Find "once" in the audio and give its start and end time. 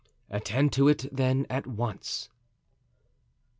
1.67-2.27